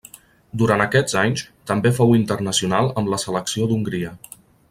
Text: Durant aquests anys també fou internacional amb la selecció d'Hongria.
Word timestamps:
Durant 0.61 0.83
aquests 0.85 1.17
anys 1.23 1.43
també 1.73 1.91
fou 1.99 2.15
internacional 2.21 2.91
amb 3.03 3.13
la 3.15 3.21
selecció 3.27 3.69
d'Hongria. 3.73 4.17